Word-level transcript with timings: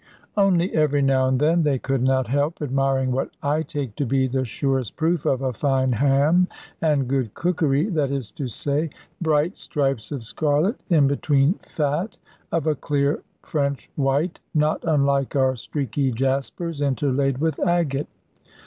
Only 0.35 0.73
every 0.73 1.03
now 1.03 1.27
and 1.27 1.39
then 1.39 1.61
they 1.61 1.77
could 1.77 2.01
not 2.01 2.25
help 2.25 2.59
admiring 2.59 3.11
what 3.11 3.29
I 3.43 3.61
take 3.61 3.95
to 3.97 4.05
be 4.07 4.25
the 4.25 4.43
surest 4.45 4.95
proof 4.95 5.27
of 5.27 5.43
a 5.43 5.53
fine 5.53 5.91
ham 5.91 6.47
and 6.81 7.07
good 7.07 7.35
cookery; 7.35 7.87
that 7.89 8.09
is 8.09 8.31
to 8.31 8.47
say, 8.47 8.89
bright 9.21 9.57
stripes 9.57 10.11
of 10.11 10.23
scarlet 10.23 10.79
in 10.89 11.07
between 11.07 11.53
fat 11.61 12.17
of 12.51 12.65
a 12.65 12.73
clear 12.73 13.21
French 13.43 13.91
white, 13.95 14.39
not 14.55 14.83
unlike 14.85 15.35
our 15.35 15.55
streaky 15.55 16.11
jaspers 16.11 16.81
interlaid 16.81 17.37
with 17.37 17.59
agate. 17.59 18.07